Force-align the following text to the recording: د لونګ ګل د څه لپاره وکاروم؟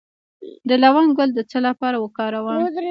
د 0.69 0.71
لونګ 0.83 1.09
ګل 1.17 1.29
د 1.35 1.39
څه 1.51 1.57
لپاره 1.67 1.97
وکاروم؟ 1.99 2.61